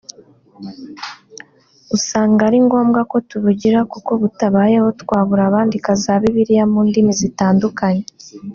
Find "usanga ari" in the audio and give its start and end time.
1.95-2.59